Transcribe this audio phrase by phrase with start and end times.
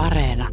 [0.00, 0.48] Areena.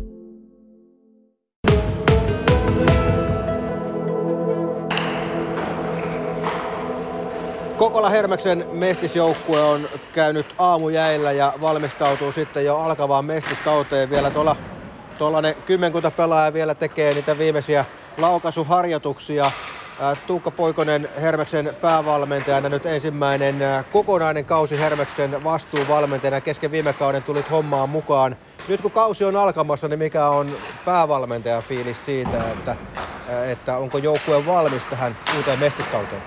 [7.77, 14.09] Kokola Hermeksen mestisjoukkue on käynyt aamujäillä ja valmistautuu sitten jo alkavaan mestiskauteen.
[14.09, 14.55] Vielä tuolla,
[15.17, 17.85] tuolla ne kymmenkunta pelaajaa vielä tekee niitä viimeisiä
[18.17, 19.51] laukaisuharjoituksia.
[20.27, 23.55] Tuukka Poikonen Hermeksen päävalmentajana nyt ensimmäinen
[23.91, 26.41] kokonainen kausi Hermeksen vastuuvalmentajana.
[26.41, 28.37] Kesken viime kauden tulit hommaan mukaan.
[28.67, 30.51] Nyt kun kausi on alkamassa, niin mikä on
[30.85, 32.75] päävalmentajan fiilis siitä, että,
[33.51, 36.21] että onko joukkue valmis tähän uuteen mestiskauteen?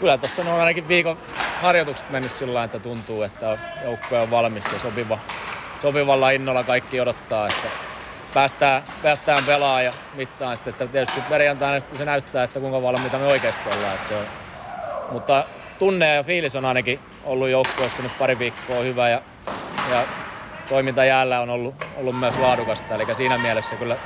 [0.00, 1.18] kyllä tässä on ainakin viikon
[1.62, 5.18] harjoitukset mennyt sillä että tuntuu, että joukkue on valmis ja sopiva,
[5.78, 7.89] sopivalla innolla kaikki odottaa, että
[8.34, 13.18] päästään, päästään pelaamaan ja mittaan sitten, että tietysti perjantaina sitten se näyttää, että kuinka valmiita
[13.18, 13.94] me oikeasti ollaan.
[13.94, 14.26] Että se on.
[15.12, 15.44] Mutta
[15.78, 19.22] tunne ja fiilis on ainakin ollut joukkueessa nyt pari viikkoa hyvä ja,
[19.90, 20.04] ja
[20.68, 22.94] toiminta jäällä on ollut, ollut myös laadukasta.
[22.94, 23.96] Eli siinä mielessä kyllä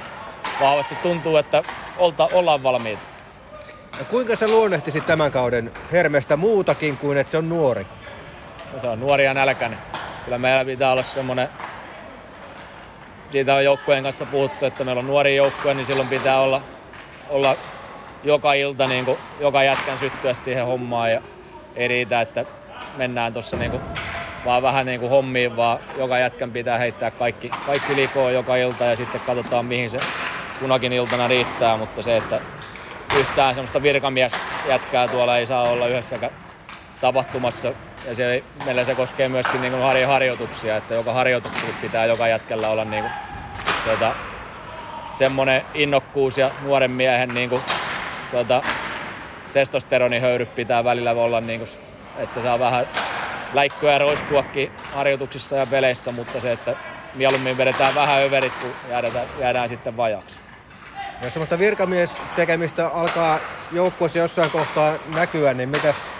[0.60, 1.62] vahvasti tuntuu, että
[1.98, 3.02] olta, ollaan valmiita.
[3.98, 7.86] Ja kuinka sä luonnehtisit tämän kauden Hermestä muutakin kuin, että se on nuori?
[8.72, 9.78] No se on nuori ja nälkäinen.
[10.24, 11.48] Kyllä meillä pitää olla semmoinen,
[13.34, 16.60] siitä on joukkueen kanssa puhuttu, että meillä on nuori joukkue, niin silloin pitää olla,
[17.28, 17.56] olla
[18.24, 21.22] joka ilta niin kuin, joka jätkän syttyä siihen hommaan ja
[21.76, 22.44] ei riitä, että
[22.96, 23.80] mennään tuossa niin
[24.44, 28.84] vaan vähän niin kuin hommiin, vaan joka jätkän pitää heittää kaikki, kaikki likoon joka ilta
[28.84, 29.98] ja sitten katsotaan mihin se
[30.60, 32.40] kunakin iltana riittää, mutta se, että
[33.18, 36.30] yhtään semmoista virkamiesjätkää tuolla ei saa olla yhdessä
[37.00, 37.72] tapahtumassa.
[38.04, 42.68] Ja se, meillä se koskee myöskin niin kuin harjoituksia, että joka harjoituksessa pitää joka jätkellä
[42.68, 43.12] olla niin kuin,
[43.84, 44.14] tuota,
[45.12, 47.62] semmoinen innokkuus ja nuoren miehen niin kuin,
[48.30, 48.62] tuota,
[49.52, 51.70] testosteronihöyryt pitää välillä olla, niin kuin,
[52.18, 52.86] että saa vähän
[53.52, 56.76] läikkyä ja roiskuakin harjoituksissa ja peleissä, mutta se, että
[57.14, 60.40] mieluummin vedetään vähän överit, kun jäädään, jäädään sitten vajaksi.
[61.22, 63.38] Jos semmoista virkamiestekemistä alkaa
[63.72, 66.10] joukkueessa jossain kohtaa näkyä, niin mitäs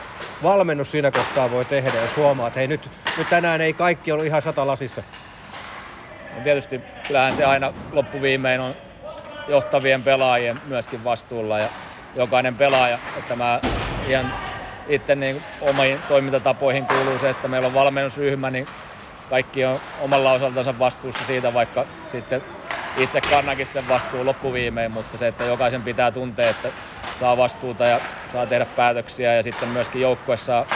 [0.45, 4.27] valmennus siinä kohtaa voi tehdä, jos huomaa, että hei nyt, nyt tänään ei kaikki ollut
[4.27, 5.03] ihan sata lasissa?
[6.37, 8.75] No tietysti kyllähän se aina loppuviimein on
[9.49, 11.69] johtavien pelaajien myöskin vastuulla ja
[12.15, 13.61] jokainen pelaaja, että mä
[14.09, 14.35] ihan
[14.89, 18.67] itse niin omiin toimintatapoihin kuuluu se, että meillä on valmennusryhmä, niin
[19.31, 22.43] kaikki on omalla osaltansa vastuussa siitä, vaikka sitten
[22.97, 26.69] itse kannakin sen vastuu loppuviimein, mutta se, että jokaisen pitää tuntea, että
[27.15, 30.67] saa vastuuta ja saa tehdä päätöksiä ja sitten myöskin joukkuessa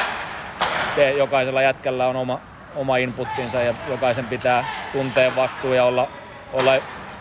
[0.97, 2.41] te, jokaisella jätkällä on oma,
[2.77, 6.09] oma inputtinsa ja jokaisen pitää tuntea vastuu ja olla,
[6.53, 6.73] olla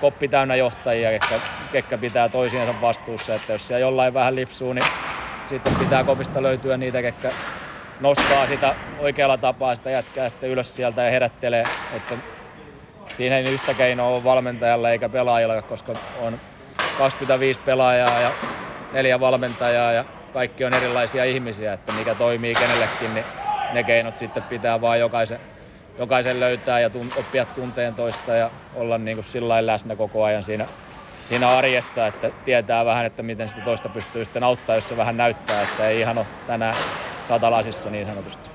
[0.01, 1.39] koppi täynnä johtajia, ketkä,
[1.71, 3.35] ketkä pitää toisiinsa vastuussa.
[3.35, 4.85] Että jos siellä jollain vähän lipsuu, niin
[5.49, 7.31] sitten pitää kopista löytyä niitä, ketkä
[7.99, 11.67] nostaa sitä oikealla tapaa sitä jätkää sitten ylös sieltä ja herättelee.
[11.93, 12.15] Että
[13.13, 16.39] siinä ei yhtä keinoa ole valmentajalla eikä pelaajalla, koska on
[16.97, 18.31] 25 pelaajaa ja
[18.91, 23.25] neljä valmentajaa ja kaikki on erilaisia ihmisiä, että mikä toimii kenellekin, niin
[23.73, 25.39] ne keinot sitten pitää vaan jokaisen,
[25.99, 30.43] jokaisen löytää ja tun, oppia tunteen toista ja olla niin kuin sillä läsnä koko ajan
[30.43, 30.65] siinä,
[31.25, 35.17] siinä arjessa, että tietää vähän, että miten sitä toista pystyy sitten auttaa, jos se vähän
[35.17, 36.75] näyttää, että ei ihan ole tänään
[37.27, 38.51] satalasissa niin sanotusti.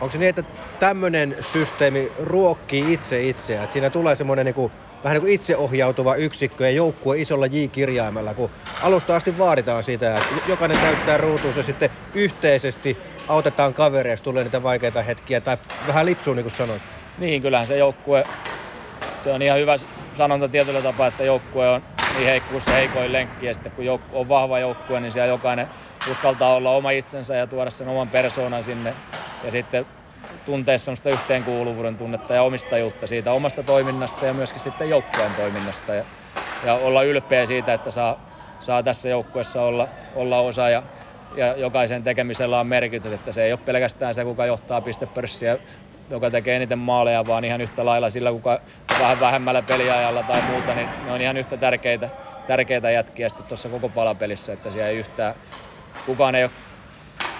[0.00, 0.44] Onko se niin, että
[0.78, 3.68] tämmöinen systeemi ruokkii itse itseään?
[3.68, 4.72] Siinä tulee semmoinen niin kuin,
[5.04, 8.50] vähän niin kuin itseohjautuva yksikkö ja joukkue isolla J-kirjaimella, kun
[8.82, 14.44] alusta asti vaaditaan sitä, että jokainen käyttää ruutuun ja sitten yhteisesti autetaan kavereja, jos tulee
[14.44, 15.40] niitä vaikeita hetkiä.
[15.40, 15.56] Tai
[15.86, 16.82] vähän lipsuu, niin kuin sanoit.
[17.18, 18.24] Niin, kyllähän se joukkue,
[19.18, 19.76] se on ihan hyvä
[20.12, 21.82] sanonta tietyllä tapaa, että joukkue on
[22.14, 23.46] niin heikkuus se heikoin lenkki.
[23.46, 25.68] Ja sitten kun on vahva joukkue, niin siellä jokainen
[26.10, 28.94] uskaltaa olla oma itsensä ja tuoda sen oman persoonan sinne.
[29.44, 29.86] Ja sitten
[30.44, 35.94] tuntee sellaista yhteenkuuluvuuden tunnetta ja omistajuutta siitä omasta toiminnasta ja myöskin sitten joukkueen toiminnasta.
[35.94, 36.04] Ja,
[36.64, 38.20] ja olla ylpeä siitä, että saa,
[38.60, 40.82] saa tässä joukkueessa olla, olla osa ja,
[41.36, 45.58] ja jokaisen tekemisellä on merkitys, että se ei ole pelkästään se, kuka johtaa pistepörssiä,
[46.10, 48.60] joka tekee eniten maaleja, vaan ihan yhtä lailla sillä, kuka
[49.00, 52.08] vähän vähemmällä peliajalla tai muuta, niin ne on ihan yhtä tärkeitä,
[52.46, 55.34] tärkeitä jätkiä sitten tuossa koko palapelissä, että siellä ei yhtään,
[56.06, 56.50] kukaan ei ole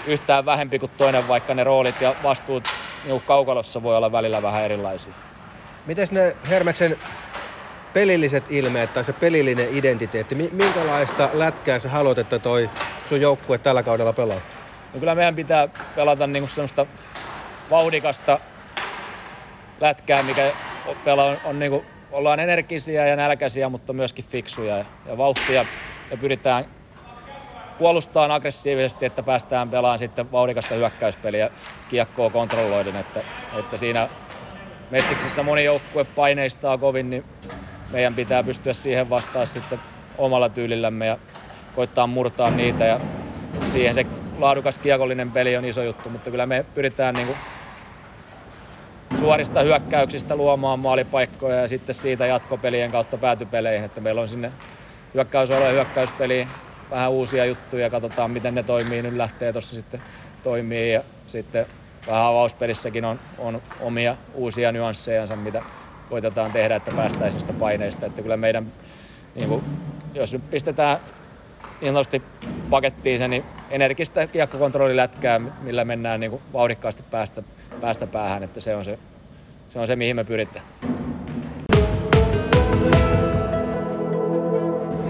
[0.07, 2.69] yhtään vähempi kuin toinen, vaikka ne roolit ja vastuut
[3.05, 5.13] niin kaukalossa voi olla välillä vähän erilaisia.
[5.87, 6.99] Miten ne Hermeksen
[7.93, 12.71] pelilliset ilmeet tai se pelillinen identiteetti, minkälaista lätkää sä haluat, että toi
[13.05, 14.41] sun joukkue tällä kaudella pelaa?
[14.95, 16.87] No kyllä meidän pitää pelata niinku semmoista
[17.71, 18.41] vauhdikasta
[19.81, 20.53] lätkää, mikä
[21.05, 25.65] pelaa on, on niinku, ollaan energisiä ja nälkäisiä, mutta myöskin fiksuja ja, ja vauhtia
[26.11, 26.65] ja pyritään
[27.81, 31.51] puolustaa aggressiivisesti, että päästään pelaamaan sitten vauhdikasta hyökkäyspeliä
[31.89, 33.21] kiekkoa kontrolloiden, että,
[33.59, 34.09] että siinä
[34.91, 37.25] Mestiksessä moni joukkue paineistaa kovin, niin
[37.91, 39.81] meidän pitää pystyä siihen vastaan sitten
[40.19, 41.19] omalla tyylillämme ja
[41.75, 42.85] koittaa murtaa niitä.
[42.85, 43.01] Ja
[43.69, 44.07] siihen se
[44.39, 47.29] laadukas kiekollinen peli on iso juttu, mutta kyllä me pyritään niin
[49.19, 54.53] suorista hyökkäyksistä luomaan maalipaikkoja ja sitten siitä jatkopelien kautta päätypeleihin, että meillä on sinne
[55.15, 56.49] hyökkäysalue hyökkäyspeliin
[56.91, 60.03] vähän uusia juttuja, katsotaan miten ne toimii, nyt lähtee tuossa sitten
[60.43, 61.67] toimii ja sitten
[62.07, 65.63] vähän avauspelissäkin on, on omia uusia nyanssejansa, mitä
[66.11, 68.07] koitetaan tehdä, että päästäisiin sitä paineista.
[68.07, 68.73] Että kyllä meidän,
[69.35, 69.65] niin kuin,
[70.15, 70.99] jos nyt pistetään
[71.81, 72.23] niin sanotusti
[72.71, 77.43] pakettiin se, niin energistä kiekkokontrollilätkää, millä mennään niin kuin vauhdikkaasti päästä,
[77.81, 78.99] päästä päähän, että se on se,
[79.71, 80.65] se on se, mihin me pyritään.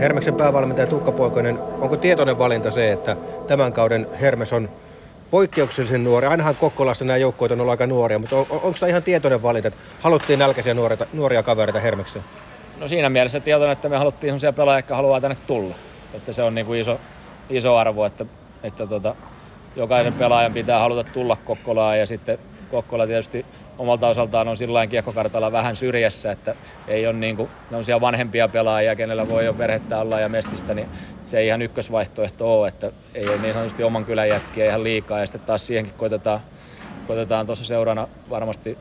[0.01, 3.17] Hermeksen päävalmentaja Tukka Poikonen, onko tietoinen valinta se, että
[3.47, 4.69] tämän kauden Hermes on
[5.31, 6.27] poikkeuksellisen nuori.
[6.27, 9.69] Ainahan Kokkolassa nämä joukkueet on ollut aika nuoria, mutta on, onko tämä ihan tietoinen valinta,
[9.69, 12.25] että haluttiin nälkäisiä nuoria, nuoria kavereita Hermekseen?
[12.81, 15.75] No siinä mielessä tietoinen, että me haluttiin sellaisia pelaajia, jotka haluaa tänne tulla.
[16.15, 17.01] Että se on niin kuin iso,
[17.51, 18.27] iso arvo, että,
[18.63, 19.15] että tota,
[19.77, 22.39] jokaisen pelaajan pitää haluta tulla Kokkolaan ja sitten
[22.71, 23.47] Kokkola tietysti
[23.81, 26.55] omalta osaltaan on sillä kiekkokartalla vähän syrjässä, että
[26.89, 30.89] ei ole niin kuin, ne vanhempia pelaajia, kenellä voi jo perhettä olla ja mestistä, niin
[31.27, 35.21] se ei ihan ykkösvaihtoehto ole, että ei ole niin sanotusti oman kylän jätkiä ihan liikaa
[35.21, 36.41] ja sitten taas siihenkin koitetaan,
[37.07, 38.79] koitetaan tuossa seurana varmasti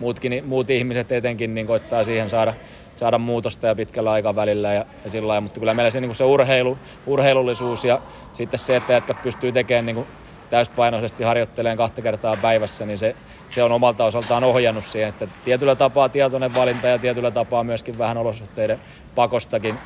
[0.00, 2.54] muutkin, muut ihmiset etenkin niin koittaa siihen saada,
[2.96, 5.40] saada muutosta ja pitkällä aikavälillä ja, ja sillä lailla.
[5.40, 8.00] mutta kyllä meillä se, niin se urheilu, urheilullisuus ja
[8.32, 10.06] sitten se, että jätkät pystyy tekemään niin
[10.50, 13.16] täyspainoisesti harjoitteleen kahta kertaa päivässä, niin se,
[13.48, 17.98] se on omalta osaltaan ohjannut siihen, että tietyllä tapaa tietoinen valinta ja tietyllä tapaa myöskin
[17.98, 18.80] vähän olosuhteiden
[19.14, 19.78] pakostakin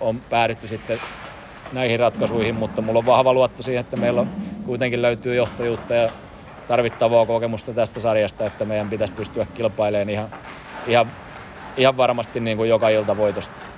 [0.00, 1.00] on päädytty sitten
[1.72, 4.26] näihin ratkaisuihin, mutta mulla on vahva luotto siihen, että meillä
[4.66, 6.10] kuitenkin löytyy johtajuutta ja
[6.68, 10.28] tarvittavaa kokemusta tästä sarjasta, että meidän pitäisi pystyä kilpailemaan ihan,
[10.86, 11.12] ihan,
[11.76, 13.71] ihan varmasti niin kuin joka ilta voitosta.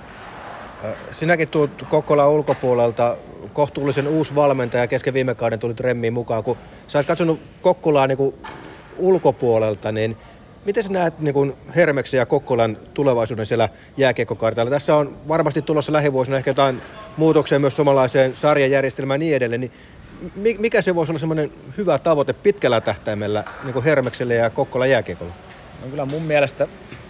[1.11, 3.17] Sinäkin tulet Kokkolan ulkopuolelta
[3.53, 6.43] kohtuullisen uusi valmentaja kesken viime kauden tuli Remmiin mukaan.
[6.43, 6.57] Kun
[6.87, 8.33] sä oot katsonut Kokkolaa niin
[8.97, 10.17] ulkopuolelta, niin
[10.65, 14.71] miten sä näet niin Hermeksen ja Kokkolan tulevaisuuden siellä jääkiekkokartalla?
[14.71, 16.81] Tässä on varmasti tulossa lähivuosina ehkä jotain
[17.17, 19.71] muutoksia myös suomalaiseen sarjajärjestelmään ja niin edelleen.
[20.35, 25.33] Niin mikä se voisi olla semmoinen hyvä tavoite pitkällä tähtäimellä niin Hermekselle ja Kokkolan jääkiekolle?
[25.81, 26.67] No kyllä mun mielestä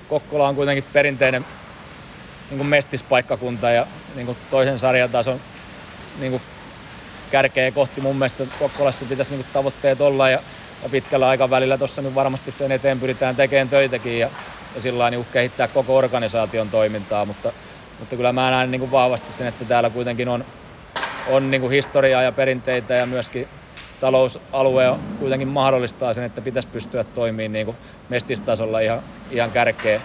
[0.09, 1.45] Kokkola on kuitenkin perinteinen
[2.49, 5.41] niin kuin mestispaikkakunta ja niin kuin toisen sarjatason
[6.19, 6.41] niin kuin
[7.31, 8.01] kärkeä kohti.
[8.01, 10.39] Mun mielestä Kokkolassa pitäisi niin kuin tavoitteet olla ja,
[10.83, 14.29] ja pitkällä aikavälillä tuossa nyt varmasti sen eteen pyritään tekemään töitäkin ja,
[14.75, 17.51] ja sillä niin kehittää koko organisaation toimintaa, mutta,
[17.99, 20.45] mutta kyllä mä näen niin kuin vahvasti sen, että täällä kuitenkin on,
[21.27, 23.47] on niin kuin historiaa ja perinteitä ja myöskin
[23.99, 27.77] talousalue kuitenkin mahdollistaa sen, että pitäisi pystyä toimimaan niin kuin
[28.09, 29.01] mestistasolla ihan,
[29.31, 30.01] ihan kärkeen,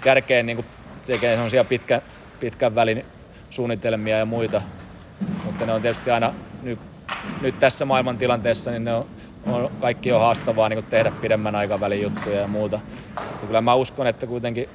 [0.00, 0.66] kärkeen niin kuin
[1.06, 2.02] tekee sellaisia pitkä,
[2.40, 3.04] pitkän välin
[3.50, 4.62] suunnitelmia ja muita.
[5.44, 6.78] Mutta ne on tietysti aina nyt,
[7.40, 9.06] nyt tässä maailman tilanteessa, niin ne on,
[9.46, 12.80] on kaikki on haastavaa niin tehdä pidemmän aikavälin juttuja ja muuta.
[13.30, 14.68] Mutta kyllä mä uskon, että kuitenkin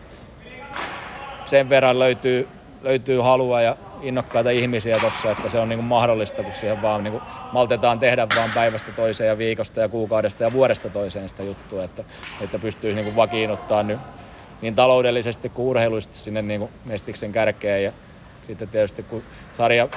[1.46, 2.48] sen verran löytyy,
[2.82, 7.22] löytyy halua ja innokkaita ihmisiä tuossa, että se on niin mahdollista, kun siihen vaan niin
[7.52, 12.04] maltetaan tehdä vaan päivästä toiseen ja viikosta ja kuukaudesta ja vuodesta toiseen sitä juttua, että,
[12.42, 14.00] että pystyisi niin vakiinnuttaa nyt
[14.62, 17.84] niin taloudellisesti kuin urheilullisesti sinne niin kuin mestiksen kärkeen.
[17.84, 17.92] Ja
[18.48, 19.90] sitten tietysti kun sarja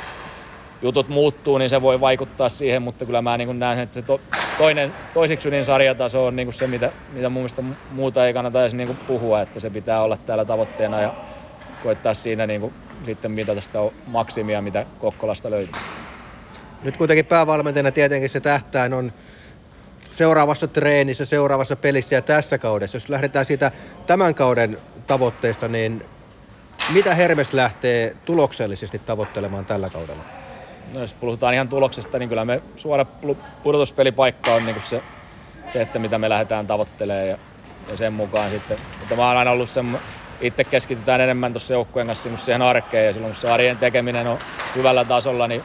[0.83, 4.21] jutut muuttuu, niin se voi vaikuttaa siihen, mutta kyllä mä niin näen, että se to,
[4.59, 8.61] toinen, toisiksi ydin sarjataso on niin kuin se, mitä, mitä mun mielestä muuta ei kannata
[8.61, 11.15] edes niin kuin puhua, että se pitää olla täällä tavoitteena ja
[11.83, 15.83] koittaa siinä niin kuin sitten mitata sitä maksimia, mitä Kokkolasta löytyy.
[16.83, 19.13] Nyt kuitenkin päävalmentajana tietenkin se tähtäin on
[20.15, 22.97] seuraavassa treenissä, seuraavassa pelissä ja tässä kaudessa.
[22.97, 23.71] Jos lähdetään siitä
[24.07, 26.05] tämän kauden tavoitteista, niin
[26.93, 30.23] mitä Hermes lähtee tuloksellisesti tavoittelemaan tällä kaudella?
[30.95, 33.05] No jos puhutaan ihan tuloksesta, niin kyllä me suora
[33.63, 35.03] pudotuspelipaikka on niin kuin se,
[35.69, 37.39] se, että mitä me lähdetään tavoittelemaan ja,
[37.89, 38.79] ja sen mukaan sitten.
[38.99, 39.99] Mutta mä oon aina ollut sen,
[40.41, 44.27] itse keskitytään enemmän tuossa joukkueen kanssa niin siihen arkeen ja silloin kun se arjen tekeminen
[44.27, 44.39] on
[44.75, 45.63] hyvällä tasolla, niin,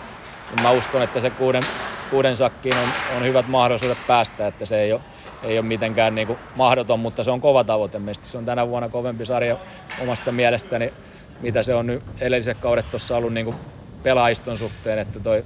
[0.55, 1.63] niin mä uskon, että se kuuden
[2.09, 5.01] kuuden sakkiin on, on hyvät mahdollisuudet päästä, että se ei ole,
[5.43, 7.99] ei ole mitenkään niin kuin mahdoton, mutta se on kova tavoite.
[7.99, 9.57] Meistä se on tänä vuonna kovempi sarja
[10.01, 10.93] omasta mielestäni,
[11.41, 13.55] mitä se on nyt edelliset kaudet tuossa ollut niin kuin
[14.03, 15.45] pelaajiston suhteen, että toi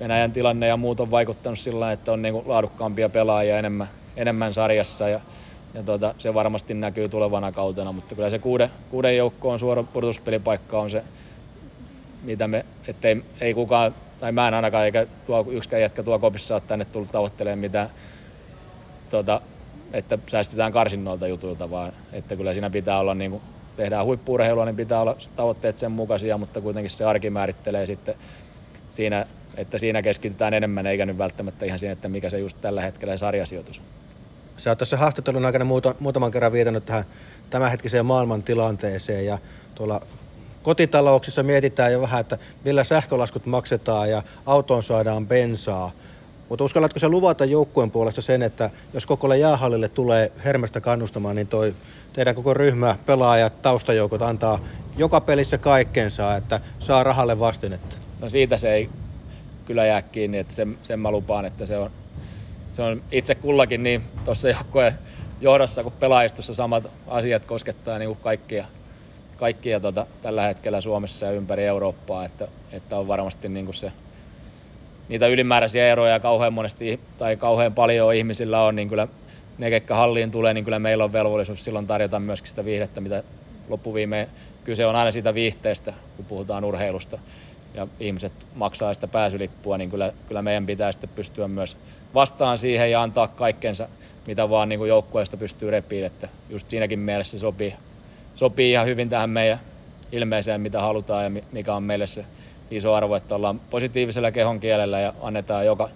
[0.00, 4.54] Venäjän tilanne ja muut on vaikuttanut sillä että on niin kuin laadukkaampia pelaajia enemmän, enemmän
[4.54, 5.20] sarjassa ja,
[5.74, 9.82] ja tuota, se varmasti näkyy tulevana kautena, mutta kyllä se kuuden, kuuden joukko on suora
[9.82, 11.04] pudotuspelipaikka on se,
[12.22, 16.54] mitä me, ettei ei kukaan tai mä en ainakaan, eikä tuo yksikään jätkä tuo kopissa
[16.54, 17.90] ole tänne tullut tavoittelemaan mitään
[19.10, 19.40] tuota,
[19.92, 23.42] että säästytään karsinnoilta jutuilta, vaan että kyllä siinä pitää olla niin kuin,
[23.76, 28.14] tehdään huippuurheilua, niin pitää olla tavoitteet sen mukaisia, mutta kuitenkin se arki määrittelee sitten
[28.90, 32.82] siinä, että siinä keskitytään enemmän, eikä nyt välttämättä ihan siihen, että mikä se just tällä
[32.82, 33.82] hetkellä se sarjasijoitus.
[34.56, 37.04] Sä oot tässä haastattelun aikana muuta, muutaman kerran viitannut tähän
[37.50, 39.38] tämänhetkiseen maailman tilanteeseen ja
[39.74, 40.00] tuolla
[40.62, 45.90] kotitalouksissa mietitään jo vähän, että millä sähkölaskut maksetaan ja autoon saadaan bensaa.
[46.48, 51.46] Mutta uskallatko se luvata joukkueen puolesta sen, että jos koko jäähallille tulee hermestä kannustamaan, niin
[51.46, 51.74] toi
[52.12, 54.58] teidän koko ryhmä, pelaajat, taustajoukot antaa
[54.96, 57.96] joka pelissä kaikkensa, että saa rahalle vastinetta?
[58.20, 58.90] No siitä se ei
[59.66, 61.90] kyllä jää kiinni, että sen, sen mä lupaan, että se on,
[62.72, 64.98] se on itse kullakin niin tuossa joukkueen
[65.40, 68.64] johdossa kuin pelaajistossa samat asiat koskettaa niin kaikkia,
[69.40, 73.92] kaikkia tota, tällä hetkellä Suomessa ja ympäri Eurooppaa, että, että on varmasti niin kuin se,
[75.08, 79.08] niitä ylimääräisiä eroja kauhean monesti tai kauhean paljon ihmisillä on, niin kyllä
[79.58, 83.22] ne, ketkä halliin tulee, niin kyllä meillä on velvollisuus silloin tarjota myöskin sitä viihdettä, mitä
[83.68, 84.28] loppuviimeen
[84.64, 87.18] kyse on aina siitä viihteestä, kun puhutaan urheilusta.
[87.74, 91.76] Ja ihmiset maksaa sitä pääsylippua, niin kyllä, kyllä meidän pitää sitten pystyä myös
[92.14, 93.88] vastaan siihen ja antaa kaikkensa,
[94.26, 97.74] mitä vaan niin joukkueesta pystyy repiin, että just siinäkin mielessä sopii,
[98.34, 99.60] sopii ihan hyvin tähän meidän
[100.12, 102.24] ilmeiseen, mitä halutaan ja mikä on meille se
[102.70, 105.88] iso arvo, että ollaan positiivisella kehon kielellä ja annetaan joka,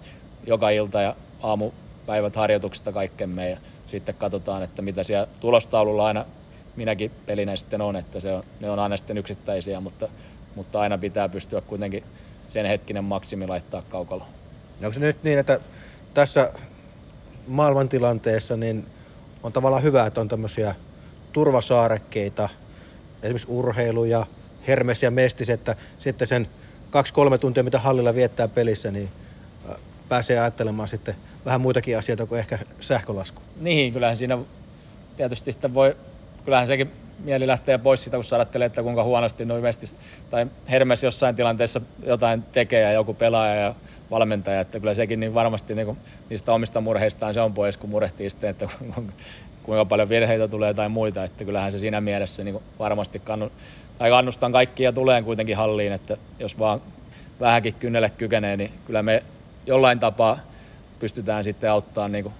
[0.47, 6.25] joka ilta ja aamupäivät harjoituksista kaikkemme ja sitten katsotaan, että mitä siellä tulostaululla aina
[6.75, 10.07] minäkin pelinä sitten on, että se on, ne on aina sitten yksittäisiä, mutta,
[10.55, 12.03] mutta aina pitää pystyä kuitenkin
[12.47, 14.25] sen hetkinen maksimi laittaa kaukalla.
[14.83, 15.59] Onko se nyt niin, että
[16.13, 16.51] tässä
[17.47, 18.85] maailmantilanteessa niin
[19.43, 20.75] on tavallaan hyvä, että on tämmöisiä
[21.35, 22.49] turvasaarekkeita,
[23.23, 24.25] esimerkiksi urheilu ja
[24.67, 26.47] Hermes ja Mestis, että sitten sen
[26.89, 29.09] kaksi-kolme tuntia, mitä hallilla viettää pelissä, niin
[30.09, 31.15] pääsee ajattelemaan sitten
[31.45, 33.41] vähän muitakin asioita kuin ehkä sähkölasku.
[33.61, 34.37] Niin, kyllähän siinä
[35.17, 35.95] tietysti sitä voi,
[36.45, 39.95] kyllähän sekin mieli lähtee pois siitä, kun sä että kuinka huonosti noin Mestis
[40.29, 43.75] tai Hermes jossain tilanteessa jotain tekee ja joku pelaaja ja
[44.11, 45.97] valmentaja, että kyllä sekin niin varmasti niin kuin
[46.29, 48.69] niistä omista murheistaan se on pois, kun murehtii sitten, että
[49.65, 53.51] kuinka paljon virheitä tulee tai muita, että kyllähän se siinä mielessä niin varmasti kannu,
[53.97, 56.81] tai kannustan kaikkia tulee kuitenkin halliin, että jos vaan
[57.39, 59.23] vähänkin kynnelle kykenee, niin kyllä me
[59.65, 60.39] jollain tapaa
[60.99, 62.31] pystytään sitten auttamaan niin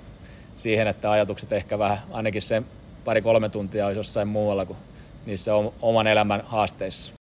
[0.56, 2.64] siihen, että ajatukset ehkä vähän, ainakin se
[3.06, 4.78] pari-kolme tuntia olisi jossain muualla kuin
[5.26, 5.52] niissä
[5.82, 7.16] oman elämän haasteissa.